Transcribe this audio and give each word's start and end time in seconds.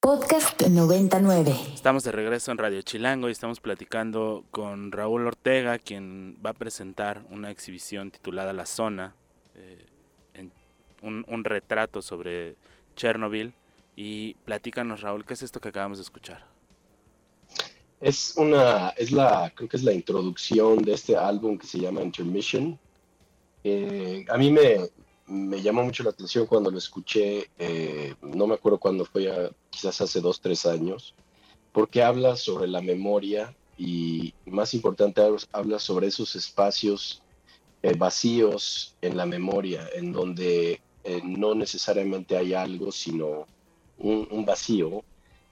Podcast 0.00 0.62
99. 0.62 1.56
Estamos 1.74 2.04
de 2.04 2.12
regreso 2.12 2.52
en 2.52 2.58
Radio 2.58 2.80
Chilango 2.82 3.28
y 3.28 3.32
estamos 3.32 3.58
platicando 3.58 4.44
con 4.52 4.92
Raúl 4.92 5.26
Ortega, 5.26 5.78
quien 5.80 6.38
va 6.44 6.50
a 6.50 6.54
presentar 6.54 7.24
una 7.30 7.50
exhibición 7.50 8.12
titulada 8.12 8.52
La 8.52 8.64
Zona, 8.64 9.16
eh, 9.56 9.86
en 10.34 10.52
un, 11.02 11.24
un, 11.26 11.42
retrato 11.42 12.00
sobre 12.00 12.54
Chernobyl. 12.94 13.52
Y 13.96 14.34
platícanos, 14.44 15.00
Raúl, 15.00 15.24
¿qué 15.24 15.34
es 15.34 15.42
esto 15.42 15.60
que 15.60 15.70
acabamos 15.70 15.98
de 15.98 16.04
escuchar? 16.04 16.46
Es 18.00 18.34
una, 18.36 18.90
es 18.90 19.10
la, 19.10 19.52
creo 19.52 19.68
que 19.68 19.78
es 19.78 19.82
la 19.82 19.92
introducción 19.92 20.78
de 20.78 20.92
este 20.92 21.16
álbum 21.16 21.58
que 21.58 21.66
se 21.66 21.80
llama 21.80 22.02
Intermission. 22.02 22.78
Eh, 23.64 24.24
a 24.28 24.38
mí 24.38 24.52
me, 24.52 24.90
me 25.28 25.60
llamó 25.60 25.82
mucho 25.82 26.02
la 26.02 26.10
atención 26.10 26.46
cuando 26.46 26.70
lo 26.70 26.78
escuché, 26.78 27.50
eh, 27.58 28.14
no 28.22 28.46
me 28.46 28.54
acuerdo 28.54 28.78
cuándo 28.78 29.04
fue, 29.04 29.50
quizás 29.78 30.00
hace 30.00 30.20
dos, 30.20 30.40
tres 30.40 30.66
años, 30.66 31.14
porque 31.72 32.02
habla 32.02 32.36
sobre 32.36 32.66
la 32.66 32.80
memoria 32.80 33.54
y 33.76 34.34
más 34.46 34.74
importante, 34.74 35.22
habla 35.52 35.78
sobre 35.78 36.08
esos 36.08 36.34
espacios 36.34 37.22
eh, 37.82 37.94
vacíos 37.96 38.96
en 39.00 39.16
la 39.16 39.24
memoria, 39.24 39.88
en 39.94 40.12
donde 40.12 40.80
eh, 41.04 41.20
no 41.22 41.54
necesariamente 41.54 42.36
hay 42.36 42.54
algo, 42.54 42.90
sino 42.90 43.46
un, 43.98 44.26
un, 44.32 44.44
vacío, 44.44 45.04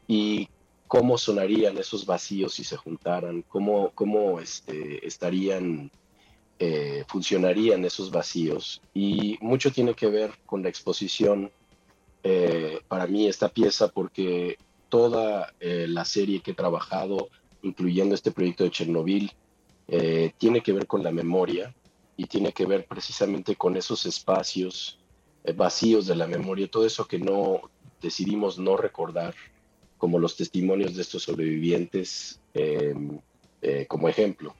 y 0.08 0.48
cómo 0.88 1.18
sonarían 1.18 1.78
esos 1.78 2.04
vacíos 2.04 2.54
si 2.54 2.64
se 2.64 2.76
juntaran, 2.76 3.42
cómo, 3.42 3.92
cómo 3.94 4.40
este, 4.40 5.06
estarían 5.06 5.92
eh, 6.58 7.04
funcionarían 7.06 7.84
esos 7.84 8.10
vacíos. 8.10 8.80
Y 8.92 9.38
mucho 9.40 9.70
tiene 9.70 9.94
que 9.94 10.08
ver 10.08 10.32
con 10.46 10.64
la 10.64 10.68
exposición, 10.68 11.52
eh, 12.28 12.80
para 12.88 13.06
mí, 13.06 13.28
esta 13.28 13.48
pieza, 13.48 13.86
porque 13.86 14.58
toda 14.88 15.54
eh, 15.60 15.86
la 15.88 16.04
serie 16.04 16.40
que 16.40 16.50
he 16.50 16.54
trabajado, 16.54 17.28
incluyendo 17.62 18.16
este 18.16 18.32
proyecto 18.32 18.64
de 18.64 18.70
Chernobyl, 18.70 19.32
tiene 20.36 20.62
que 20.62 20.72
ver 20.72 20.88
con 20.88 21.04
la 21.04 21.12
memoria 21.12 21.72
y 22.16 22.26
tiene 22.26 22.50
que 22.52 22.66
ver 22.66 22.86
precisamente 22.86 23.54
con 23.54 23.76
esos 23.76 24.04
espacios 24.04 24.98
vacíos 25.54 26.08
de 26.08 26.16
la 26.16 26.26
memoria, 26.26 26.68
todo 26.68 26.84
eso 26.84 27.06
que 27.06 27.20
no 27.20 27.70
decidimos 28.02 28.58
no 28.58 28.76
recordar, 28.76 29.36
como 29.96 30.18
los 30.18 30.36
testimonios 30.36 30.96
de 30.96 31.02
estos 31.02 31.22
sobrevivientes, 31.22 32.40
como 33.86 34.08
ejemplo. 34.08 34.56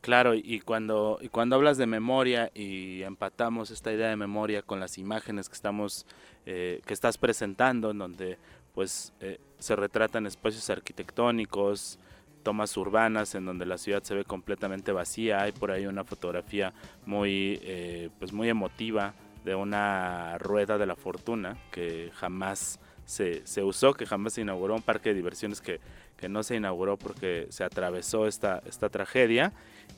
Claro, 0.00 0.34
y 0.34 0.60
cuando, 0.60 1.18
y 1.20 1.28
cuando 1.28 1.56
hablas 1.56 1.76
de 1.76 1.86
memoria 1.86 2.50
y 2.54 3.02
empatamos 3.02 3.70
esta 3.70 3.92
idea 3.92 4.08
de 4.08 4.16
memoria 4.16 4.62
con 4.62 4.80
las 4.80 4.96
imágenes 4.96 5.50
que 5.50 5.54
estamos, 5.54 6.06
eh, 6.46 6.80
que 6.86 6.94
estás 6.94 7.18
presentando, 7.18 7.90
en 7.90 7.98
donde 7.98 8.38
pues 8.72 9.12
eh, 9.20 9.38
se 9.58 9.76
retratan 9.76 10.24
espacios 10.26 10.70
arquitectónicos, 10.70 11.98
tomas 12.42 12.74
urbanas 12.78 13.34
en 13.34 13.44
donde 13.44 13.66
la 13.66 13.76
ciudad 13.76 14.02
se 14.02 14.14
ve 14.14 14.24
completamente 14.24 14.90
vacía, 14.90 15.42
hay 15.42 15.52
por 15.52 15.70
ahí 15.70 15.86
una 15.86 16.04
fotografía 16.04 16.72
muy, 17.04 17.60
eh, 17.62 18.08
pues 18.18 18.32
muy 18.32 18.48
emotiva 18.48 19.12
de 19.44 19.54
una 19.54 20.38
rueda 20.38 20.78
de 20.78 20.86
la 20.86 20.96
fortuna 20.96 21.58
que 21.70 22.10
jamás 22.14 22.80
se, 23.04 23.46
se 23.46 23.62
usó, 23.62 23.92
que 23.92 24.06
jamás 24.06 24.32
se 24.32 24.40
inauguró, 24.40 24.76
un 24.76 24.82
parque 24.82 25.10
de 25.10 25.16
diversiones 25.16 25.60
que, 25.60 25.78
que 26.20 26.28
no 26.28 26.42
se 26.42 26.56
inauguró 26.56 26.96
porque 26.96 27.46
se 27.50 27.64
atravesó 27.64 28.26
esta, 28.26 28.62
esta 28.66 28.88
tragedia. 28.88 29.52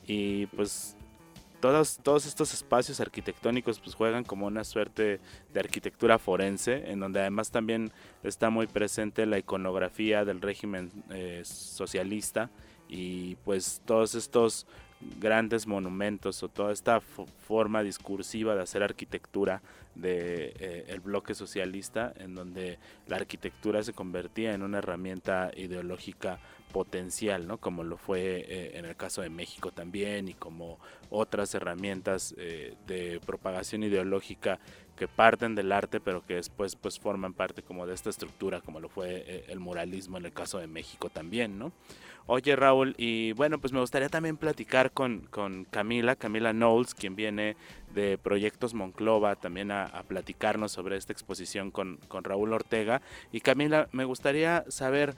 Y 0.07 0.47
pues 0.47 0.95
todos, 1.59 1.99
todos 2.01 2.25
estos 2.25 2.53
espacios 2.53 2.99
arquitectónicos 2.99 3.79
pues 3.79 3.95
juegan 3.95 4.23
como 4.23 4.47
una 4.47 4.63
suerte 4.63 5.19
de 5.53 5.59
arquitectura 5.59 6.17
forense, 6.19 6.91
en 6.91 6.99
donde 6.99 7.19
además 7.19 7.51
también 7.51 7.91
está 8.23 8.49
muy 8.49 8.67
presente 8.67 9.25
la 9.25 9.37
iconografía 9.37 10.25
del 10.25 10.41
régimen 10.41 10.91
eh, 11.09 11.41
socialista. 11.45 12.49
Y 12.89 13.35
pues 13.43 13.81
todos 13.85 14.15
estos 14.15 14.67
grandes 15.19 15.67
monumentos 15.67 16.43
o 16.43 16.47
toda 16.49 16.71
esta 16.71 17.01
forma 17.01 17.83
discursiva 17.83 18.55
de 18.55 18.61
hacer 18.61 18.83
arquitectura 18.83 19.61
de 19.95 20.53
eh, 20.59 20.99
bloque 21.03 21.35
socialista 21.35 22.13
en 22.17 22.35
donde 22.35 22.79
la 23.07 23.17
arquitectura 23.17 23.83
se 23.83 23.93
convertía 23.93 24.53
en 24.53 24.63
una 24.63 24.79
herramienta 24.79 25.51
ideológica 25.55 26.39
potencial, 26.71 27.47
¿no? 27.47 27.59
Como 27.59 27.83
lo 27.83 27.97
fue 27.97 28.45
eh, 28.47 28.71
en 28.77 28.85
el 28.85 28.95
caso 28.95 29.21
de 29.21 29.29
México 29.29 29.71
también 29.71 30.27
y 30.27 30.33
como 30.33 30.79
otras 31.09 31.53
herramientas 31.53 32.33
eh, 32.37 32.75
de 32.87 33.19
propagación 33.25 33.83
ideológica 33.83 34.59
que 34.95 35.07
parten 35.07 35.55
del 35.55 35.71
arte 35.71 35.99
pero 35.99 36.25
que 36.25 36.35
después 36.35 36.75
pues 36.75 36.99
forman 36.99 37.33
parte 37.33 37.63
como 37.63 37.85
de 37.85 37.93
esta 37.93 38.09
estructura 38.09 38.61
como 38.61 38.79
lo 38.79 38.89
fue 38.89 39.45
el 39.47 39.59
muralismo 39.59 40.17
en 40.17 40.25
el 40.25 40.33
caso 40.33 40.59
de 40.59 40.67
México 40.67 41.09
también, 41.09 41.59
¿no? 41.59 41.71
Oye 42.25 42.55
Raúl, 42.55 42.95
y 42.97 43.33
bueno, 43.33 43.59
pues 43.59 43.73
me 43.73 43.81
gustaría 43.81 44.07
también 44.07 44.37
platicar 44.37 44.91
con, 44.91 45.27
con 45.29 45.65
Camila, 45.65 46.15
Camila 46.15 46.53
Knowles, 46.53 46.95
quien 46.95 47.17
viene 47.17 47.57
de 47.93 48.17
Proyectos 48.17 48.73
Monclova, 48.73 49.35
también 49.35 49.71
a, 49.71 50.03
platicarnos 50.07 50.71
sobre 50.71 50.97
esta 50.97 51.13
exposición 51.13 51.71
con, 51.71 51.97
con, 52.07 52.23
Raúl 52.23 52.53
Ortega. 52.53 53.01
Y 53.31 53.41
Camila, 53.41 53.87
me 53.91 54.05
gustaría 54.05 54.65
saber 54.67 55.15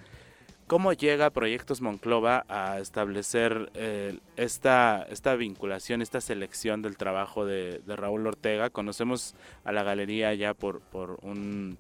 cómo 0.68 0.94
llega 0.94 1.30
Proyectos 1.30 1.82
Monclova 1.82 2.46
a 2.48 2.80
establecer 2.80 3.72
eh, 3.76 4.20
esta, 4.36 5.06
esta 5.10 5.36
vinculación, 5.36 6.02
esta 6.02 6.22
selección 6.22 6.82
del 6.82 6.98
trabajo 6.98 7.46
de, 7.46 7.82
de 7.86 7.96
Raúl 7.96 8.28
Ortega. 8.28 8.70
Conocemos 8.70 9.36
a 9.64 9.72
la 9.72 9.84
galería 9.84 10.34
ya 10.34 10.54
por, 10.54 10.82
por 10.82 11.20
un 11.22 11.78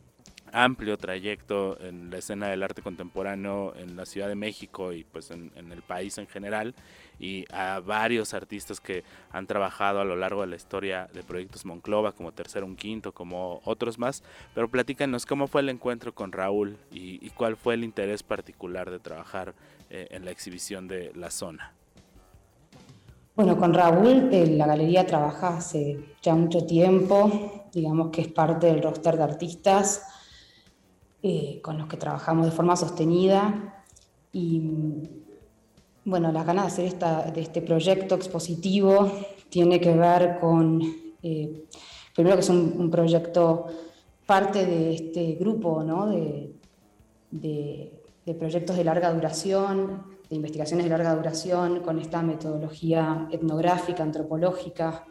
amplio 0.51 0.97
trayecto 0.97 1.77
en 1.81 2.09
la 2.09 2.17
escena 2.17 2.47
del 2.47 2.63
arte 2.63 2.81
contemporáneo 2.81 3.73
en 3.75 3.95
la 3.95 4.05
Ciudad 4.05 4.27
de 4.27 4.35
México 4.35 4.93
y 4.93 5.03
pues 5.03 5.31
en, 5.31 5.51
el 5.55 5.81
país 5.81 6.17
en 6.17 6.27
general 6.27 6.73
y 7.19 7.45
a 7.51 7.79
varios 7.79 8.33
artistas 8.33 8.79
que 8.79 9.03
han 9.31 9.47
trabajado 9.47 9.99
a 10.01 10.05
lo 10.05 10.15
largo 10.15 10.41
de 10.41 10.47
la 10.47 10.55
historia 10.55 11.09
de 11.13 11.23
proyectos 11.23 11.65
Monclova 11.65 12.11
como 12.11 12.31
Tercero 12.31 12.65
Un 12.65 12.75
Quinto, 12.75 13.11
como 13.11 13.61
otros 13.65 13.97
más, 13.97 14.23
pero 14.53 14.69
platícanos 14.69 15.25
cómo 15.25 15.47
fue 15.47 15.61
el 15.61 15.69
encuentro 15.69 16.13
con 16.13 16.31
Raúl 16.31 16.77
y, 16.91 17.29
cuál 17.31 17.57
fue 17.57 17.73
el 17.73 17.83
interés 17.83 18.23
particular 18.23 18.89
de 18.89 18.99
trabajar 18.99 19.53
eh, 19.89 20.07
en 20.11 20.23
la 20.25 20.31
exhibición 20.31 20.87
de 20.87 21.11
La 21.15 21.31
Zona. 21.31 21.73
Bueno, 23.35 23.57
con 23.57 23.73
Raúl 23.73 24.29
eh, 24.31 24.47
la 24.47 24.65
galería 24.65 25.05
trabaja 25.05 25.57
hace 25.57 25.99
ya 26.21 26.33
mucho 26.35 26.65
tiempo, 26.65 27.65
digamos 27.73 28.09
que 28.09 28.21
es 28.21 28.27
parte 28.29 28.67
del 28.67 28.81
roster 28.81 29.17
de 29.17 29.23
artistas 29.23 30.03
eh, 31.27 31.59
con 31.63 31.79
los 31.79 31.87
que 31.87 31.97
trabajamos 31.97 32.45
de 32.45 32.51
forma 32.51 32.75
sostenida. 32.75 33.83
Y 34.31 34.61
bueno, 36.03 36.31
las 36.31 36.45
ganas 36.45 36.65
de 36.65 36.71
hacer 36.71 36.85
esta, 36.85 37.31
de 37.31 37.41
este 37.41 37.63
proyecto 37.63 38.13
expositivo 38.13 39.11
tiene 39.49 39.81
que 39.81 39.95
ver 39.95 40.37
con, 40.39 40.83
eh, 41.23 41.65
primero 42.13 42.35
que 42.35 42.41
es 42.41 42.49
un, 42.49 42.91
proyecto 42.91 43.65
parte 44.27 44.67
de 44.67 44.93
este 44.93 45.33
grupo 45.33 45.81
¿no? 45.81 46.05
de, 46.05 46.53
de, 47.31 48.03
de 48.23 48.33
proyectos 48.35 48.77
de 48.77 48.83
larga 48.83 49.11
duración, 49.11 50.03
de 50.29 50.35
investigaciones 50.35 50.83
de 50.83 50.91
larga 50.91 51.15
duración, 51.15 51.79
con 51.79 51.97
esta 51.97 52.21
metodología 52.21 53.27
etnográfica, 53.31 54.03
antropológica, 54.03 55.07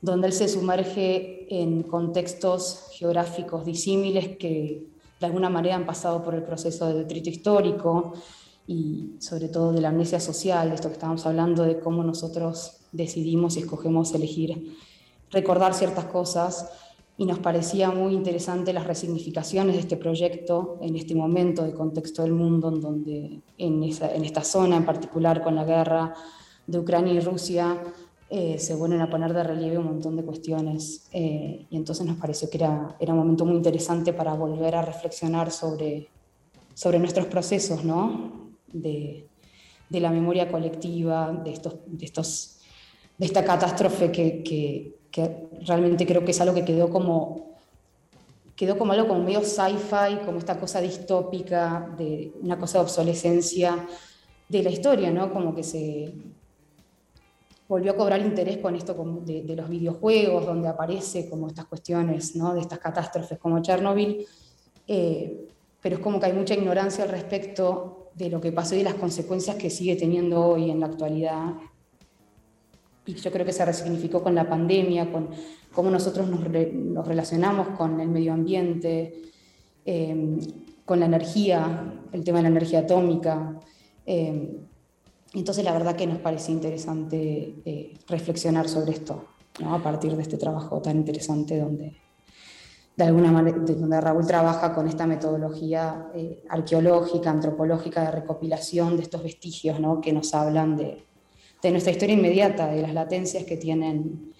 donde 0.00 0.26
él 0.26 0.32
se 0.32 0.48
sumerge 0.48 1.46
en 1.48 1.84
contextos 1.84 2.88
geográficos 2.98 3.64
disímiles 3.64 4.36
que 4.36 4.93
de 5.24 5.28
alguna 5.28 5.48
manera 5.48 5.74
han 5.74 5.86
pasado 5.86 6.22
por 6.22 6.34
el 6.34 6.42
proceso 6.42 6.86
de 6.86 6.98
detrito 6.98 7.30
histórico 7.30 8.12
y 8.66 9.16
sobre 9.20 9.48
todo 9.48 9.72
de 9.72 9.80
la 9.80 9.88
amnesia 9.88 10.20
social, 10.20 10.68
de 10.68 10.74
esto 10.74 10.88
que 10.88 10.94
estábamos 10.94 11.24
hablando, 11.24 11.62
de 11.62 11.80
cómo 11.80 12.04
nosotros 12.04 12.80
decidimos 12.92 13.56
y 13.56 13.60
escogemos 13.60 14.12
elegir 14.14 14.76
recordar 15.30 15.72
ciertas 15.72 16.04
cosas. 16.04 16.70
Y 17.16 17.24
nos 17.24 17.38
parecía 17.38 17.90
muy 17.90 18.12
interesante 18.12 18.74
las 18.74 18.86
resignificaciones 18.86 19.76
de 19.76 19.80
este 19.80 19.96
proyecto 19.96 20.78
en 20.82 20.94
este 20.94 21.14
momento 21.14 21.64
de 21.64 21.72
contexto 21.72 22.22
del 22.22 22.32
mundo, 22.32 22.68
en 22.68 22.80
donde 22.80 23.40
en, 23.56 23.82
en 23.82 24.24
esta 24.24 24.44
zona 24.44 24.76
en 24.76 24.84
particular 24.84 25.42
con 25.42 25.54
la 25.54 25.64
guerra 25.64 26.12
de 26.66 26.78
Ucrania 26.78 27.14
y 27.14 27.20
Rusia, 27.20 27.80
eh, 28.30 28.58
se 28.58 28.74
vuelven 28.74 29.00
a 29.00 29.10
poner 29.10 29.32
de 29.34 29.42
relieve 29.42 29.78
un 29.78 29.84
montón 29.84 30.16
de 30.16 30.24
cuestiones 30.24 31.08
eh, 31.12 31.66
y 31.68 31.76
entonces 31.76 32.06
nos 32.06 32.16
pareció 32.16 32.48
que 32.48 32.56
era, 32.56 32.96
era 32.98 33.12
un 33.12 33.18
momento 33.18 33.44
muy 33.44 33.56
interesante 33.56 34.12
para 34.12 34.34
volver 34.34 34.74
a 34.74 34.82
reflexionar 34.82 35.50
sobre, 35.50 36.08
sobre 36.72 36.98
nuestros 36.98 37.26
procesos, 37.26 37.84
¿no? 37.84 38.54
De, 38.72 39.28
de 39.88 40.00
la 40.00 40.10
memoria 40.10 40.50
colectiva, 40.50 41.32
de, 41.44 41.52
estos, 41.52 41.74
de, 41.86 42.04
estos, 42.04 42.58
de 43.18 43.26
esta 43.26 43.44
catástrofe 43.44 44.10
que, 44.10 44.42
que, 44.42 44.96
que 45.10 45.48
realmente 45.66 46.06
creo 46.06 46.24
que 46.24 46.30
es 46.32 46.40
algo 46.40 46.54
que 46.54 46.64
quedó 46.64 46.90
como 46.90 47.54
quedó 48.56 48.78
como 48.78 48.92
algo 48.92 49.08
como 49.08 49.22
medio 49.22 49.42
sci-fi, 49.42 50.24
como 50.24 50.38
esta 50.38 50.58
cosa 50.58 50.80
distópica, 50.80 51.92
de 51.98 52.32
una 52.40 52.58
cosa 52.58 52.78
de 52.78 52.84
obsolescencia 52.84 53.86
de 54.48 54.62
la 54.62 54.70
historia, 54.70 55.10
¿no? 55.10 55.32
Como 55.32 55.54
que 55.54 55.64
se, 55.64 56.14
volvió 57.68 57.92
a 57.92 57.96
cobrar 57.96 58.20
interés 58.20 58.58
con 58.58 58.74
esto 58.76 58.94
de, 59.24 59.56
los 59.56 59.68
videojuegos, 59.68 60.46
donde 60.46 60.68
aparece 60.68 61.28
como 61.28 61.48
estas 61.48 61.66
cuestiones, 61.66 62.36
¿no? 62.36 62.54
de 62.54 62.60
estas 62.60 62.78
catástrofes 62.78 63.38
como 63.38 63.60
Chernobyl. 63.62 64.26
Eh, 64.86 65.48
pero 65.80 65.96
es 65.96 66.02
como 66.02 66.18
que 66.18 66.26
hay 66.26 66.32
mucha 66.32 66.54
ignorancia 66.54 67.04
al 67.04 67.10
respecto 67.10 68.10
de 68.14 68.30
lo 68.30 68.40
que 68.40 68.52
pasó 68.52 68.74
y 68.74 68.78
de 68.78 68.84
las 68.84 68.94
consecuencias 68.94 69.56
que 69.56 69.70
sigue 69.70 69.96
teniendo 69.96 70.44
hoy 70.44 70.70
en 70.70 70.80
la 70.80 70.86
actualidad. 70.86 71.54
Y 73.06 73.14
yo 73.14 73.30
creo 73.30 73.44
que 73.44 73.52
se 73.52 73.64
resignificó 73.64 74.22
con 74.22 74.34
la 74.34 74.48
pandemia, 74.48 75.10
con 75.10 75.30
cómo 75.72 75.90
nosotros 75.90 76.28
nos, 76.28 76.42
relacionamos 77.06 77.68
con 77.76 78.00
el 78.00 78.08
medio 78.08 78.32
ambiente, 78.32 79.14
em, 79.84 80.38
con 80.84 81.00
la 81.00 81.06
energía, 81.06 81.92
el 82.12 82.24
tema 82.24 82.38
de 82.38 82.44
la 82.44 82.48
energía 82.48 82.80
atómica. 82.80 83.60
Em, 84.06 84.64
entonces 85.34 85.64
la 85.64 85.72
verdad 85.72 85.96
que 85.96 86.06
nos 86.06 86.18
parece 86.18 86.52
interesante 86.52 87.56
eh, 87.64 87.94
reflexionar 88.06 88.68
sobre 88.68 88.92
esto, 88.92 89.24
a 89.64 89.82
partir 89.82 90.14
de 90.16 90.22
este 90.22 90.36
trabajo 90.36 90.80
tan 90.80 90.96
interesante 90.96 91.58
donde 91.58 91.96
de 92.96 93.04
alguna 93.04 93.32
manera, 93.32 93.58
donde 93.58 94.00
Raúl 94.00 94.26
trabaja 94.26 94.72
con 94.72 94.86
esta 94.86 95.06
metodología 95.06 96.10
eh, 96.14 96.44
arqueológica, 96.48 97.30
antropológica 97.30 98.04
de 98.04 98.10
recopilación 98.12 98.96
de 98.96 99.02
estos 99.02 99.22
vestigios 99.24 99.78
que 100.00 100.12
nos 100.12 100.32
hablan 100.32 100.76
de, 100.76 101.04
de, 101.60 101.70
nuestra 101.72 101.90
historia 101.90 102.14
inmediata, 102.14 102.68
de 102.68 102.82
las 102.82 102.94
latencias 102.94 103.42
que 103.44 103.56
tienen 103.56 104.32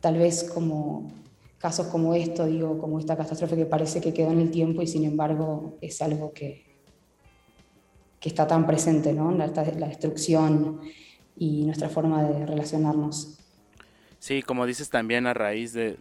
tal 0.00 0.18
vez 0.18 0.44
como 0.44 1.10
casos 1.58 1.86
como 1.86 2.14
esto, 2.14 2.44
digo, 2.44 2.76
como 2.78 2.98
esta 2.98 3.16
catástrofe 3.16 3.56
que 3.56 3.64
parece 3.64 4.02
que 4.02 4.12
quedó 4.12 4.30
en 4.30 4.40
el 4.40 4.50
tiempo 4.50 4.82
y 4.82 4.86
sin 4.86 5.04
embargo 5.04 5.78
es 5.80 6.02
algo 6.02 6.32
que, 6.32 6.65
que 8.26 8.30
está 8.30 8.48
tan 8.48 8.66
presente, 8.66 9.12
¿no? 9.12 9.30
la, 9.30 9.46
la 9.46 9.86
destrucción 9.86 10.80
y 11.36 11.64
nuestra 11.64 11.88
forma 11.88 12.24
de 12.24 12.44
relacionarnos. 12.44 13.38
Sí, 14.18 14.42
como 14.42 14.66
dices 14.66 14.90
también 14.90 15.28
a 15.28 15.32
raíz 15.32 15.72
de, 15.72 15.92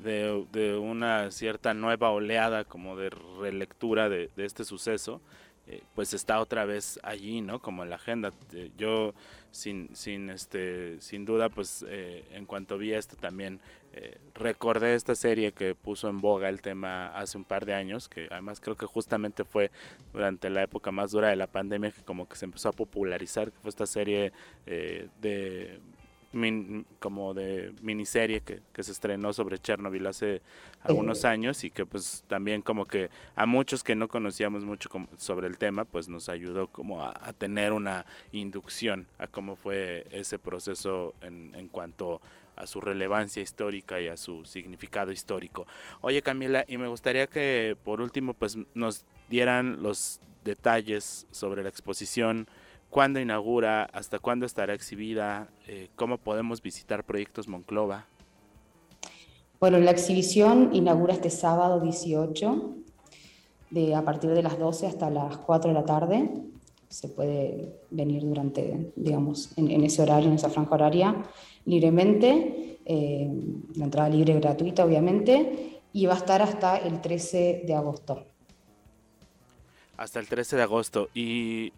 de, 0.51 0.75
una 0.75 1.30
cierta 1.30 1.75
nueva 1.75 2.10
oleada 2.10 2.63
como 2.63 2.95
de 2.95 3.12
relectura 3.12 4.10
de, 4.10 4.31
este 4.38 4.63
suceso, 4.63 5.22
eh, 5.68 5.83
pues 5.94 6.16
está 6.16 6.39
otra 6.39 6.66
vez 6.66 7.00
allí, 7.04 7.42
¿no? 7.42 7.60
Como 7.60 7.83
en 7.83 7.92
la 7.92 7.98
agenda. 7.98 8.33
Eh, 8.54 8.71
yo 8.75 9.13
sin, 9.51 9.95
sin, 9.95 10.31
este, 10.31 11.00
sin 11.01 11.25
duda, 11.25 11.50
pues 11.50 11.86
eh, 11.88 12.25
en 12.31 12.48
cuanto 12.48 12.80
vi 12.80 12.94
esto 12.94 13.16
también 13.18 13.60
recordé 14.33 14.95
esta 14.95 15.15
serie 15.15 15.51
que 15.51 15.75
puso 15.75 16.09
en 16.09 16.21
boga 16.21 16.50
el 16.50 16.62
tema 16.62 17.07
hace 17.07 17.38
un 17.38 17.44
par 17.45 17.65
de 17.65 17.74
años, 17.74 18.09
que 18.09 18.27
además 18.31 18.59
creo 18.59 18.75
que 18.75 18.86
justamente 18.86 19.44
fue 19.44 19.71
durante 20.13 20.50
la 20.50 20.63
época 20.63 20.92
más 20.92 21.12
dura 21.12 21.30
de 21.30 21.36
la 21.36 21.47
pandemia 21.47 21.92
que 21.92 22.03
como 22.03 22.27
que 22.27 22.36
se 22.36 22.45
empezó 22.45 22.69
a 22.69 22.74
popularizar, 22.74 23.51
que 23.51 23.59
fue 23.59 23.69
esta 23.69 23.86
serie 23.86 24.31
de 24.65 25.80
como 27.00 27.33
de 27.33 27.74
miniserie 27.81 28.42
que, 28.42 28.59
que, 28.74 28.83
se 28.83 28.92
estrenó 28.92 29.31
sobre 29.31 29.57
Chernobyl 29.57 30.06
hace 30.06 30.42
algunos 30.81 31.24
años 31.24 31.63
y 31.63 31.71
que 31.71 31.86
pues 31.86 32.25
también 32.27 32.62
como 32.62 32.86
que 32.86 33.09
a 33.38 33.45
muchos 33.45 33.86
que 33.86 33.95
no 33.95 34.09
conocíamos 34.09 34.65
mucho 34.65 34.89
sobre 35.18 35.47
el 35.47 35.57
tema 35.57 35.86
pues 35.86 36.09
nos 36.09 36.27
ayudó 36.27 36.68
como 36.68 37.03
a, 37.03 37.13
tener 37.38 37.71
una 37.71 38.06
inducción 38.33 39.07
a 39.18 39.27
cómo 39.27 39.56
fue 39.56 40.07
ese 40.12 40.38
proceso 40.38 41.13
en, 41.21 41.56
en 41.56 41.69
cuanto 41.69 42.15
a 42.15 42.44
su 42.66 42.81
relevancia 42.81 43.42
histórica 43.42 44.00
y 44.02 44.07
a 44.07 44.18
su 44.18 44.46
significado 44.46 45.12
histórico. 45.12 45.68
Oye 46.02 46.22
Camila, 46.22 46.66
y 46.68 46.78
me 46.78 46.88
gustaría 46.88 47.28
que 47.28 47.78
por 47.84 48.02
último 48.02 48.34
pues 48.34 48.57
nos 48.74 49.06
dieran 49.30 49.81
los 49.84 50.19
detalles 50.44 51.28
sobre 51.31 51.63
la 51.63 51.69
exposición 51.69 52.48
cuándo 52.90 53.19
inaugura, 53.19 53.84
hasta 53.92 54.19
cuándo 54.19 54.46
estará 54.46 54.74
exhibida, 54.74 55.50
eh, 55.68 55.90
cómo 55.96 56.18
podemos 56.18 56.62
visitar 56.62 57.04
Proyectos 57.04 57.48
Monclova. 57.48 58.06
Bueno, 59.60 59.80
la 59.80 59.92
exhibición 59.92 60.69
inaugura 60.74 61.13
este 61.13 61.30
sábado 61.30 61.80
18, 61.81 62.75
de, 63.72 63.96
a 63.96 64.04
partir 64.04 64.30
de 64.31 64.44
las 64.44 64.57
12 64.60 64.88
hasta 64.88 65.10
las 65.10 65.38
4 65.38 65.69
de 65.69 65.74
la 65.74 65.86
tarde. 65.86 66.30
Se 66.95 67.09
puede 67.09 67.74
venir 67.92 68.24
durante, 68.24 68.94
digamos, 68.95 69.51
en, 69.57 69.83
ese 69.83 70.01
horario, 70.01 70.30
en 70.30 70.36
esa 70.36 70.50
franja 70.50 70.75
horaria, 70.75 71.24
libremente. 71.65 72.80
Eh, 72.86 73.30
la 73.75 73.83
entrada 73.83 74.07
libre 74.07 74.39
gratuita, 74.39 74.86
obviamente, 74.86 75.81
y 75.92 76.06
va 76.06 76.13
a 76.13 76.18
estar 76.18 76.42
hasta 76.42 76.77
el 76.77 77.01
13 77.01 77.63
de 77.68 77.74
agosto. 77.74 78.24
Hasta 79.97 80.19
el 80.21 80.27
13 80.30 80.56
de 80.56 80.62
agosto. 80.62 81.09
Y 81.13 81.74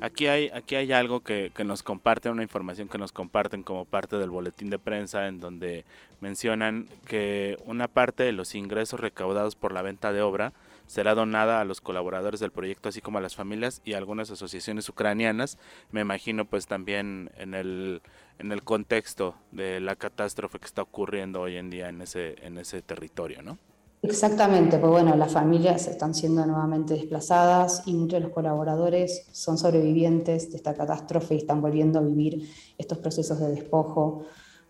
Aquí 0.00 0.26
hay, 0.26 0.50
aquí 0.52 0.74
hay 0.74 0.92
algo 0.92 1.20
que, 1.20 1.50
que, 1.54 1.64
nos 1.64 1.82
comparten, 1.82 2.32
una 2.32 2.42
información 2.42 2.86
que 2.86 2.98
nos 2.98 3.12
comparten 3.12 3.62
como 3.62 3.86
parte 3.86 4.16
del 4.18 4.28
boletín 4.28 4.68
de 4.68 4.78
prensa, 4.78 5.26
en 5.26 5.40
donde 5.40 5.84
mencionan 6.20 6.86
que 7.06 7.56
una 7.64 7.88
parte 7.88 8.22
de 8.22 8.32
los 8.32 8.54
ingresos 8.54 9.00
recaudados 9.00 9.56
por 9.56 9.72
la 9.72 9.80
venta 9.80 10.12
de 10.12 10.20
obra 10.20 10.52
será 10.86 11.14
donada 11.14 11.60
a 11.60 11.64
los 11.64 11.80
colaboradores 11.80 12.40
del 12.40 12.50
proyecto, 12.50 12.88
así 12.88 13.00
como 13.00 13.18
a 13.18 13.20
las 13.20 13.36
familias 13.36 13.82
y 13.84 13.94
algunas 13.94 14.30
asociaciones 14.30 14.88
ucranianas. 14.88 15.58
Me 15.90 16.00
imagino 16.00 16.44
pues 16.44 16.66
también 16.66 17.30
en 17.36 17.54
el, 17.54 18.02
en 18.38 18.52
el 18.52 18.62
contexto 18.62 19.34
de 19.52 19.80
la 19.80 19.96
catástrofe 19.96 20.58
que 20.58 20.66
está 20.66 20.82
ocurriendo 20.82 21.42
hoy 21.42 21.56
en 21.56 21.70
día 21.70 21.88
en 21.88 22.02
ese, 22.02 22.36
en 22.44 22.58
ese 22.58 22.82
territorio, 22.82 23.42
¿no? 23.42 23.58
Exactamente, 24.02 24.78
pues 24.78 24.92
bueno, 24.92 25.16
las 25.16 25.32
familias 25.32 25.88
están 25.88 26.14
siendo 26.14 26.46
nuevamente 26.46 26.94
desplazadas 26.94 27.82
y 27.86 27.94
muchos 27.94 28.20
de 28.20 28.26
los 28.26 28.32
colaboradores 28.32 29.26
son 29.32 29.58
sobrevivientes 29.58 30.50
de 30.50 30.58
esta 30.58 30.74
catástrofe 30.74 31.34
y 31.34 31.38
están 31.38 31.60
volviendo 31.60 31.98
a 31.98 32.02
vivir 32.02 32.48
estos 32.78 32.98
procesos 32.98 33.40
de 33.40 33.48
despojo 33.48 34.22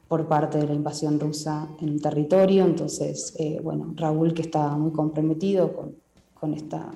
por 0.08 0.28
parte 0.28 0.58
de 0.58 0.66
la 0.66 0.74
invasión 0.74 1.18
rusa 1.18 1.68
en 1.80 1.88
el 1.90 2.00
territorio. 2.00 2.64
Entonces, 2.64 3.34
eh, 3.38 3.60
bueno, 3.62 3.92
Raúl, 3.96 4.32
que 4.32 4.42
está 4.42 4.68
muy 4.76 4.92
comprometido 4.92 5.74
con, 5.74 6.05
con, 6.46 6.54
esta, 6.54 6.92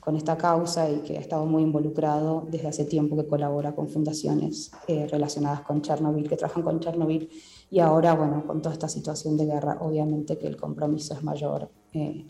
con 0.00 0.16
esta 0.16 0.38
causa 0.38 0.90
y 0.90 1.00
que 1.00 1.18
ha 1.18 1.20
estado 1.20 1.44
muy 1.44 1.62
involucrado 1.62 2.46
desde 2.50 2.68
hace 2.68 2.84
tiempo 2.86 3.14
que 3.14 3.26
colabora 3.26 3.74
con 3.74 3.88
fundaciones 3.88 4.72
eh, 4.88 5.06
relacionadas 5.06 5.60
con 5.60 5.82
Chernobyl, 5.82 6.28
que 6.28 6.36
trabajan 6.36 6.62
con 6.62 6.80
Chernobyl 6.80 7.28
y 7.70 7.78
ahora, 7.80 8.14
bueno, 8.14 8.46
con 8.46 8.62
toda 8.62 8.72
esta 8.72 8.88
situación 8.88 9.36
de 9.36 9.44
guerra, 9.44 9.76
obviamente 9.80 10.38
que 10.38 10.46
el 10.46 10.56
compromiso 10.56 11.12
es 11.12 11.22
mayor. 11.22 11.68
Eh, 11.92 12.24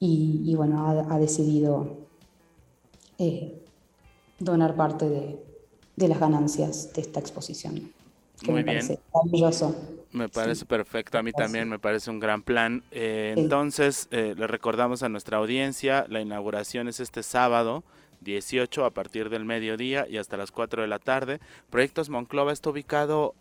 y, 0.00 0.54
bueno, 0.54 0.86
ha, 1.08 1.18
decidido 1.18 1.96
eh, 3.16 3.62
donar 4.38 4.76
parte 4.76 5.08
de, 5.08 5.42
de, 5.96 6.08
las 6.08 6.20
ganancias 6.20 6.92
de 6.92 7.00
esta 7.00 7.20
exposición. 7.20 7.92
Que 8.42 8.52
Muy 8.52 8.62
me 8.62 8.64
bien. 8.64 8.66
parece 8.66 9.00
maravilloso. 9.14 9.74
Me 10.14 10.28
parece 10.28 10.64
perfecto, 10.64 11.18
a 11.18 11.22
mí 11.22 11.32
también 11.32 11.68
me 11.68 11.78
parece 11.78 12.10
un 12.10 12.20
gran 12.20 12.42
plan. 12.42 12.82
Eh, 12.90 13.34
entonces, 13.36 14.08
le 14.10 14.46
recordamos 14.46 15.02
a 15.02 15.08
nuestra 15.08 15.38
audiencia, 15.38 16.06
la 16.08 16.20
inauguración 16.20 16.88
es 16.88 17.00
este 17.00 17.22
sábado 17.22 17.84
18 18.20 18.84
a 18.84 18.90
partir 18.90 19.28
del 19.28 19.44
mediodía 19.44 20.06
y 20.08 20.16
hasta 20.16 20.36
las 20.36 20.50
4 20.50 20.82
de 20.82 20.88
la 20.88 20.98
tarde. 20.98 21.40
Proyectos 21.68 22.08
Monclova 22.08 22.52
está 22.52 22.70
ubicado 22.70 23.34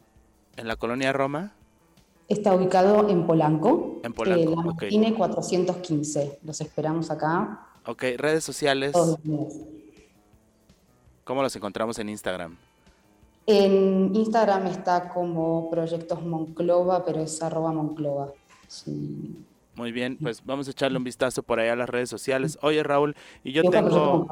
¿En 0.55 0.67
la 0.67 0.75
colonia 0.75 1.11
Roma? 1.11 1.53
Está 2.27 2.53
ubicado 2.53 3.09
en 3.09 3.25
Polanco. 3.25 3.99
En 4.03 4.13
Polanco, 4.13 4.75
eh, 4.81 4.89
Tiene 4.89 5.13
415. 5.13 6.39
Los 6.43 6.61
esperamos 6.61 7.09
acá. 7.09 7.67
Ok, 7.85 8.03
redes 8.17 8.43
sociales. 8.43 8.93
¿Cómo 11.23 11.41
los 11.41 11.55
encontramos 11.55 11.97
en 11.99 12.09
Instagram? 12.09 12.57
En 13.45 14.15
Instagram 14.15 14.67
está 14.67 15.09
como 15.09 15.69
Proyectos 15.69 16.23
Monclova, 16.23 17.03
pero 17.03 17.21
es 17.21 17.41
arroba 17.41 17.71
Monclova. 17.73 18.31
Muy 19.75 19.91
bien, 19.91 20.17
pues 20.21 20.43
vamos 20.45 20.67
a 20.67 20.71
echarle 20.71 20.97
un 20.97 21.03
vistazo 21.03 21.43
por 21.43 21.59
ahí 21.59 21.69
a 21.69 21.75
las 21.75 21.89
redes 21.89 22.09
sociales. 22.09 22.57
Oye 22.61 22.83
Raúl, 22.83 23.15
y 23.43 23.51
yo, 23.51 23.63
tengo, 23.63 24.27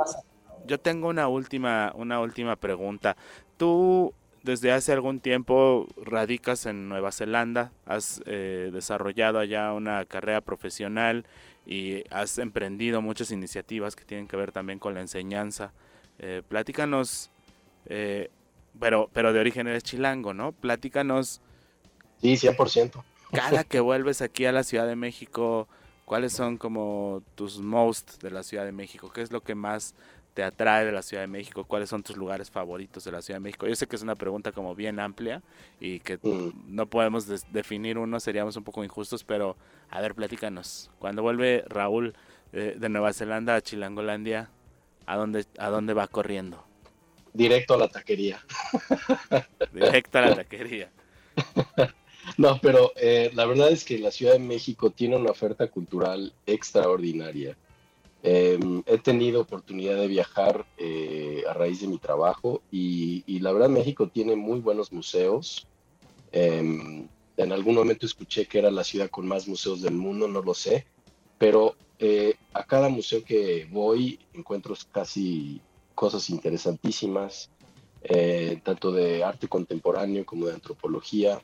yo 0.66 0.80
tengo 0.80 1.10
una 1.10 1.28
última, 1.28 1.92
una 1.96 2.22
última 2.22 2.56
pregunta. 2.56 3.18
Tú 3.58 4.14
desde 4.44 4.72
hace 4.72 4.92
algún 4.92 5.20
tiempo 5.20 5.88
radicas 5.98 6.66
en 6.66 6.90
Nueva 6.90 7.12
Zelanda, 7.12 7.72
has 7.86 8.22
eh, 8.26 8.70
desarrollado 8.74 9.40
allá 9.40 9.74
una 9.74 10.06
carrera 10.06 10.42
profesional 10.42 11.26
y 11.66 12.04
has 12.10 12.38
emprendido 12.40 13.02
muchas 13.02 13.32
iniciativas 13.32 13.96
que 13.96 14.04
tienen 14.04 14.28
que 14.28 14.38
ver 14.38 14.52
también 14.52 14.80
con 14.80 14.94
la 14.94 15.02
enseñanza. 15.02 15.74
Eh, 16.18 16.42
platícanos, 16.48 17.30
eh, 17.86 18.30
pero, 18.80 19.10
pero 19.14 19.34
de 19.34 19.40
origen 19.40 19.68
eres 19.68 19.84
chilango, 19.84 20.34
¿no? 20.34 20.52
Platícanos. 20.52 21.42
Sí, 22.22 22.34
100%. 22.34 23.04
Cada 23.32 23.64
que 23.64 23.80
vuelves 23.80 24.22
aquí 24.22 24.46
a 24.46 24.52
la 24.52 24.64
Ciudad 24.64 24.88
de 24.88 24.96
México, 24.96 25.68
¿cuáles 26.06 26.34
son 26.34 26.58
como 26.58 27.24
tus 27.36 27.60
most 27.60 28.22
de 28.22 28.32
la 28.32 28.44
Ciudad 28.44 28.66
de 28.66 28.72
México? 28.72 29.12
¿Qué 29.14 29.22
es 29.22 29.32
lo 29.32 29.42
que 29.42 29.56
más 29.56 29.96
te 30.34 30.44
atrae 30.44 30.86
de 30.86 30.92
la 30.92 31.02
Ciudad 31.02 31.24
de 31.24 31.28
México? 31.28 31.64
¿Cuáles 31.64 31.90
son 31.90 32.04
tus 32.04 32.18
lugares 32.18 32.52
favoritos 32.52 33.04
de 33.04 33.12
la 33.12 33.22
Ciudad 33.22 33.38
de 33.38 33.44
México? 33.44 33.68
Yo 33.68 33.76
sé 33.76 33.88
que 33.88 33.96
es 33.96 34.02
una 34.02 34.16
pregunta 34.16 34.52
como 34.52 34.76
bien 34.76 35.00
amplia 35.00 35.42
y 35.80 36.00
que 36.00 36.18
mm. 36.18 36.76
no 36.76 36.88
podemos 36.88 37.28
definir 37.52 37.98
uno, 37.98 38.20
seríamos 38.20 38.58
un 38.58 38.64
poco 38.64 38.84
injustos, 38.84 39.24
pero 39.24 39.56
a 39.90 40.02
ver, 40.02 40.14
platícanos. 40.14 40.92
Cuando 41.00 41.22
vuelve 41.22 41.64
Raúl 41.68 42.14
eh, 42.54 42.76
de 42.78 42.90
Nueva 42.90 43.14
Zelanda 43.14 43.56
a 43.56 43.62
Chilangolandia, 43.62 44.50
¿a 45.06 45.16
dónde, 45.16 45.46
¿a 45.58 45.70
dónde 45.70 45.94
va 45.94 46.08
corriendo? 46.08 46.66
Directo 47.34 47.74
a 47.74 47.78
la 47.78 47.88
taquería. 47.88 48.44
Directo 49.74 50.18
a 50.18 50.22
la 50.22 50.36
taquería. 50.36 50.92
No, 52.38 52.60
pero 52.62 52.92
eh, 52.96 53.32
la 53.34 53.46
verdad 53.46 53.72
es 53.72 53.84
que 53.84 53.98
la 53.98 54.12
Ciudad 54.12 54.34
de 54.34 54.40
México 54.40 54.92
tiene 54.92 55.16
una 55.16 55.32
oferta 55.32 55.68
cultural 55.68 56.34
extraordinaria. 56.46 57.58
Em, 58.24 58.84
he 58.86 59.00
tenido 59.00 59.42
oportunidad 59.42 59.96
de 59.96 60.08
viajar 60.08 60.66
eh, 60.78 61.44
a 61.50 61.54
raíz 61.54 61.82
de 61.82 61.88
mi 61.88 61.98
trabajo 61.98 62.62
y, 62.72 63.24
y, 63.26 63.40
la 63.40 63.52
verdad 63.52 63.70
México 63.70 64.08
tiene 64.08 64.36
muy 64.36 64.60
buenos 64.60 64.92
museos. 64.92 65.68
Em, 66.32 67.08
en 67.38 67.52
algún 67.52 67.76
momento 67.76 68.06
escuché 68.06 68.46
que 68.46 68.60
era 68.60 68.70
la 68.70 68.84
ciudad 68.84 69.10
con 69.10 69.28
más 69.28 69.48
museos 69.48 69.82
del 69.82 69.96
mundo, 69.96 70.28
no 70.28 70.42
lo 70.42 70.54
sé, 70.54 70.86
pero 71.38 71.76
eh, 71.98 72.36
a 72.54 72.64
cada 72.64 72.90
museo 72.90 73.24
que 73.24 73.68
voy 73.70 74.20
encuentro 74.34 74.76
casi 74.92 75.62
cosas 76.02 76.32
interesantísimas, 76.32 77.52
eh, 78.02 78.60
tanto 78.64 78.92
de 78.92 79.24
arte 79.24 79.48
contemporáneo 79.48 80.26
como 80.26 80.48
de 80.48 80.56
antropología. 80.56 81.40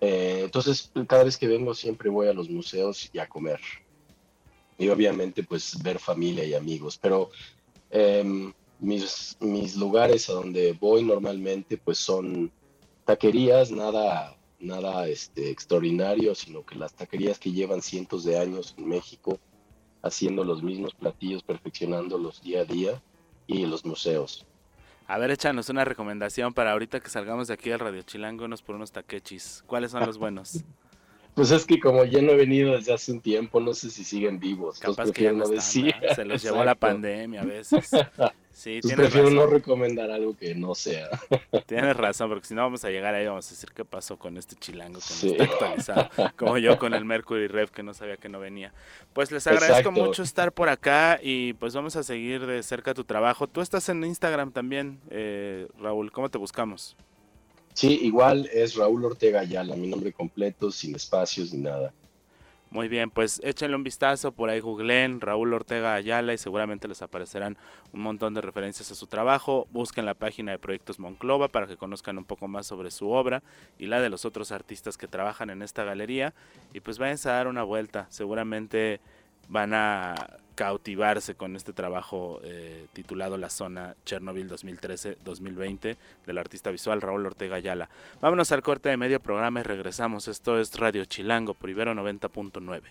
Eh, 0.00 0.40
entonces, 0.44 0.90
cada 1.06 1.24
vez 1.24 1.36
que 1.36 1.46
vengo 1.46 1.74
siempre 1.74 2.08
voy 2.08 2.28
a 2.28 2.32
los 2.32 2.48
museos 2.48 3.10
y 3.12 3.18
a 3.18 3.28
comer. 3.28 3.60
Y 4.78 4.88
obviamente, 4.88 5.42
pues 5.42 5.82
ver 5.82 5.98
familia 5.98 6.46
y 6.46 6.54
amigos. 6.54 6.96
Pero 6.96 7.28
em, 7.90 8.54
mis, 8.80 9.36
mis 9.40 9.76
lugares 9.76 10.30
a 10.30 10.32
donde 10.32 10.72
voy 10.72 11.02
normalmente, 11.02 11.76
pues 11.76 11.98
son 11.98 12.50
taquerías, 13.04 13.70
nada 13.70 14.34
nada 14.60 15.06
este, 15.08 15.50
extraordinario, 15.50 16.34
sino 16.34 16.64
que 16.64 16.76
las 16.76 16.94
taquerías 16.94 17.38
que 17.38 17.52
llevan 17.52 17.82
cientos 17.82 18.24
de 18.24 18.38
años 18.38 18.74
en 18.78 18.88
México 18.88 19.38
haciendo 20.00 20.42
los 20.42 20.62
mismos 20.62 20.94
platillos, 20.94 21.42
perfeccionándolos 21.42 22.40
día 22.40 22.62
a 22.62 22.64
día, 22.64 23.02
y 23.46 23.66
los 23.66 23.84
museos. 23.84 24.46
A 25.06 25.18
ver, 25.18 25.30
échanos 25.30 25.68
una 25.68 25.84
recomendación 25.84 26.54
para 26.54 26.72
ahorita 26.72 27.00
que 27.00 27.10
salgamos 27.10 27.48
de 27.48 27.54
aquí 27.54 27.70
al 27.70 27.80
Radio 27.80 28.02
Chilango, 28.02 28.46
unos 28.46 28.62
por 28.62 28.76
unos 28.76 28.90
taquechis. 28.92 29.62
¿Cuáles 29.66 29.90
son 29.90 30.06
los 30.06 30.18
buenos? 30.18 30.64
Pues 31.34 31.50
es 31.50 31.66
que 31.66 31.80
como 31.80 32.04
ya 32.04 32.22
no 32.22 32.30
he 32.30 32.36
venido 32.36 32.76
desde 32.76 32.92
hace 32.92 33.10
un 33.10 33.20
tiempo, 33.20 33.58
no 33.58 33.74
sé 33.74 33.90
si 33.90 34.04
siguen 34.04 34.38
vivos. 34.38 34.78
Capaz 34.78 35.10
que 35.10 35.24
ya 35.24 35.32
no 35.32 35.48
decir. 35.48 35.92
Se 36.14 36.24
los 36.24 36.40
llevó 36.40 36.62
la 36.64 36.76
pandemia 36.76 37.40
a 37.40 37.44
veces. 37.44 37.90
Sí, 38.54 38.78
pues 38.80 38.94
prefiero 38.94 39.30
no 39.30 39.46
recomendar 39.46 40.12
algo 40.12 40.36
que 40.36 40.54
no 40.54 40.76
sea. 40.76 41.08
Tienes 41.66 41.96
razón, 41.96 42.28
porque 42.28 42.46
si 42.46 42.54
no 42.54 42.62
vamos 42.62 42.84
a 42.84 42.90
llegar 42.90 43.12
ahí 43.12 43.26
vamos 43.26 43.48
a 43.48 43.50
decir 43.50 43.70
qué 43.74 43.84
pasó 43.84 44.16
con 44.16 44.36
este 44.36 44.54
chilango 44.54 45.00
que 45.00 45.26
no 45.26 45.32
está 45.32 45.44
actualizado. 45.44 46.10
Como 46.36 46.58
yo 46.58 46.78
con 46.78 46.94
el 46.94 47.04
Mercury 47.04 47.48
Rev 47.48 47.70
que 47.72 47.82
no 47.82 47.92
sabía 47.94 48.16
que 48.16 48.28
no 48.28 48.38
venía. 48.38 48.72
Pues 49.12 49.32
les 49.32 49.44
agradezco 49.48 49.90
mucho 49.90 50.22
estar 50.22 50.52
por 50.52 50.68
acá 50.68 51.18
y 51.20 51.54
pues 51.54 51.74
vamos 51.74 51.96
a 51.96 52.04
seguir 52.04 52.46
de 52.46 52.62
cerca 52.62 52.94
tu 52.94 53.02
trabajo. 53.02 53.48
Tú 53.48 53.60
estás 53.60 53.88
en 53.88 54.04
Instagram 54.04 54.52
también, 54.52 55.00
eh, 55.10 55.66
Raúl. 55.80 56.12
¿Cómo 56.12 56.30
te 56.30 56.38
buscamos? 56.38 56.96
Sí, 57.72 57.98
igual 58.02 58.48
es 58.52 58.76
Raúl 58.76 59.04
Ortega 59.04 59.40
Ayala, 59.40 59.74
mi 59.74 59.88
nombre 59.88 60.12
completo, 60.12 60.70
sin 60.70 60.94
espacios 60.94 61.52
ni 61.52 61.62
nada. 61.62 61.92
Muy 62.74 62.88
bien, 62.88 63.08
pues 63.08 63.40
échenle 63.44 63.76
un 63.76 63.84
vistazo, 63.84 64.32
por 64.32 64.50
ahí 64.50 64.58
googleen 64.58 65.20
Raúl 65.20 65.54
Ortega 65.54 65.94
Ayala 65.94 66.34
y 66.34 66.38
seguramente 66.38 66.88
les 66.88 67.02
aparecerán 67.02 67.56
un 67.92 68.00
montón 68.00 68.34
de 68.34 68.40
referencias 68.40 68.90
a 68.90 68.96
su 68.96 69.06
trabajo. 69.06 69.68
Busquen 69.70 70.04
la 70.04 70.14
página 70.14 70.50
de 70.50 70.58
Proyectos 70.58 70.98
Monclova 70.98 71.46
para 71.46 71.68
que 71.68 71.76
conozcan 71.76 72.18
un 72.18 72.24
poco 72.24 72.48
más 72.48 72.66
sobre 72.66 72.90
su 72.90 73.10
obra 73.10 73.44
y 73.78 73.86
la 73.86 74.00
de 74.00 74.10
los 74.10 74.24
otros 74.24 74.50
artistas 74.50 74.98
que 74.98 75.06
trabajan 75.06 75.50
en 75.50 75.62
esta 75.62 75.84
galería. 75.84 76.34
Y 76.72 76.80
pues 76.80 76.98
váyanse 76.98 77.28
a 77.28 77.34
dar 77.34 77.46
una 77.46 77.62
vuelta, 77.62 78.08
seguramente 78.10 79.00
van 79.48 79.74
a 79.74 80.14
cautivarse 80.54 81.34
con 81.34 81.56
este 81.56 81.72
trabajo 81.72 82.40
eh, 82.44 82.86
titulado 82.92 83.36
La 83.36 83.50
Zona 83.50 83.94
Chernobyl 84.04 84.48
2013-2020 84.48 85.96
del 86.26 86.38
artista 86.38 86.70
visual 86.70 87.00
Raúl 87.00 87.26
Ortega 87.26 87.56
Ayala. 87.56 87.88
Vámonos 88.20 88.52
al 88.52 88.62
corte 88.62 88.88
de 88.88 88.96
medio 88.96 89.20
programa 89.20 89.60
y 89.60 89.62
regresamos. 89.64 90.28
Esto 90.28 90.58
es 90.58 90.76
Radio 90.78 91.04
Chilango 91.04 91.54
por 91.54 91.70
Ibero 91.70 91.94
90.9. 91.94 92.82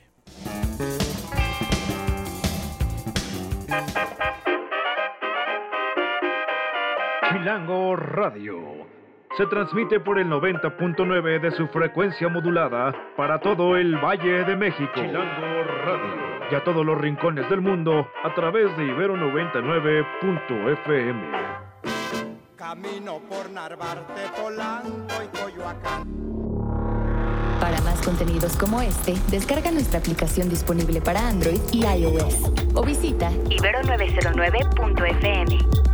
Chilango 7.31 7.95
Radio. 7.95 8.93
Se 9.38 9.48
transmite 9.48 10.00
por 10.00 10.19
el 10.19 10.27
90.9 10.27 11.41
de 11.41 11.51
su 11.51 11.67
frecuencia 11.69 12.29
modulada 12.29 12.93
para 13.17 13.39
todo 13.39 13.75
el 13.77 13.95
Valle 13.95 14.43
de 14.43 14.55
México. 14.55 14.91
Chilango 14.93 15.63
Radio 15.86 16.22
y 16.53 16.55
a 16.55 16.63
todos 16.63 16.86
los 16.86 17.01
rincones 17.01 17.50
del 17.50 17.62
mundo 17.62 18.07
a 18.24 18.31
través 18.36 18.77
de 18.77 18.86
Ibero 18.86 19.17
99.fm. 19.17 21.31
Camino 22.55 23.19
por 23.27 23.50
Narvarte, 23.50 24.22
Polanco 24.39 25.15
y 25.24 25.27
Coyoacán. 25.36 26.03
Para 27.60 27.81
más 27.81 28.00
contenidos 28.03 28.55
como 28.55 28.83
este, 28.83 29.15
descarga 29.31 29.72
nuestra 29.72 29.98
aplicación 29.98 30.48
disponible 30.48 31.01
para 31.01 31.27
Android 31.27 31.60
y 31.72 31.88
iOS 31.88 32.51
o 32.75 32.83
visita 32.83 33.31
ibero909.fm. 33.31 35.92